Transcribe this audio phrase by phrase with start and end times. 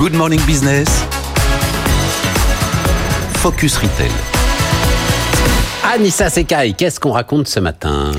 [0.00, 0.88] Good Morning Business.
[3.34, 4.10] Focus Retail.
[5.92, 8.10] Anissa Sekai, qu'est-ce qu'on raconte ce matin?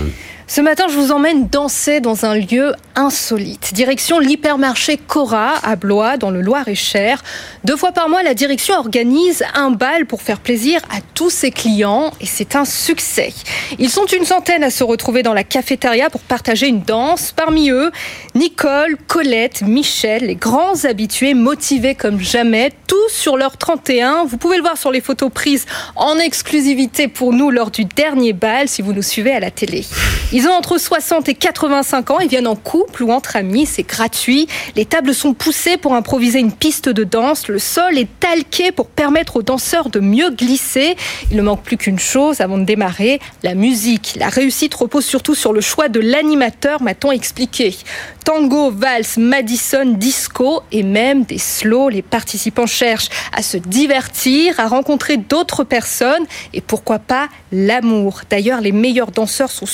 [0.54, 3.74] Ce matin, je vous emmène danser dans un lieu insolite.
[3.74, 7.24] Direction l'hypermarché Cora à Blois, dans le Loir-et-Cher.
[7.64, 11.52] Deux fois par mois, la direction organise un bal pour faire plaisir à tous ses
[11.52, 13.34] clients et c'est un succès.
[13.80, 17.32] Ils sont une centaine à se retrouver dans la cafétéria pour partager une danse.
[17.34, 17.90] Parmi eux,
[18.36, 24.26] Nicole, Colette, Michel, les grands habitués motivés comme jamais, tous sur leur 31.
[24.26, 28.34] Vous pouvez le voir sur les photos prises en exclusivité pour nous lors du dernier
[28.34, 29.86] bal si vous nous suivez à la télé.
[30.34, 33.84] Ils ont entre 60 et 85 ans, ils viennent en couple ou entre amis, c'est
[33.84, 34.48] gratuit.
[34.78, 38.88] Les tables sont poussées pour improviser une piste de danse, le sol est talqué pour
[38.88, 40.96] permettre aux danseurs de mieux glisser.
[41.32, 44.14] Il ne manque plus qu'une chose avant de démarrer, la musique.
[44.18, 47.76] La réussite repose surtout sur le choix de l'animateur, m'a-t-on expliqué.
[48.24, 51.90] Tango, valse, Madison, disco et même des slow.
[51.90, 58.22] Les participants cherchent à se divertir, à rencontrer d'autres personnes et pourquoi pas l'amour.
[58.30, 59.66] D'ailleurs, les meilleurs danseurs sont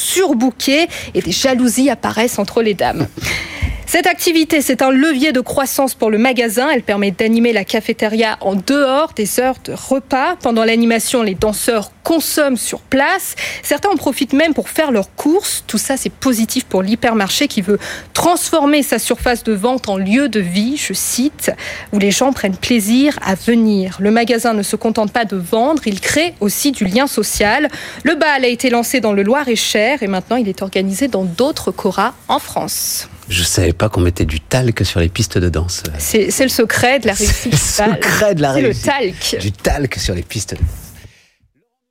[1.14, 3.08] et des jalousies apparaissent entre les dames.
[3.90, 6.68] Cette activité, c'est un levier de croissance pour le magasin.
[6.70, 10.36] Elle permet d'animer la cafétéria en dehors des heures de repas.
[10.42, 13.36] Pendant l'animation, les danseurs consomment sur place.
[13.64, 15.64] Certains en profitent même pour faire leurs courses.
[15.68, 17.80] Tout ça, c'est positif pour l'hypermarché qui veut
[18.14, 21.54] transformer sa surface de vente en lieu de vie, je cite,
[21.94, 23.96] où les gens prennent plaisir à venir.
[24.02, 27.70] Le magasin ne se contente pas de vendre, il crée aussi du lien social.
[28.04, 31.72] Le bal a été lancé dans le Loir-et-Cher et maintenant il est organisé dans d'autres
[31.72, 33.08] coras en France.
[33.30, 35.83] Je savais pas qu'on mettait du talc sur les pistes de danse.
[35.97, 37.56] C'est le secret de la réussite.
[37.56, 38.84] C'est le secret de la réussite.
[38.92, 39.42] C'est le talc.
[39.42, 40.87] Du talc sur les pistes de danse.